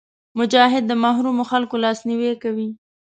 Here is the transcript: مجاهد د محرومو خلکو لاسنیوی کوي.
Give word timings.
مجاهد 0.39 0.83
د 0.87 0.91
محرومو 1.03 1.43
خلکو 1.51 1.75
لاسنیوی 1.83 2.33
کوي. 2.43 2.69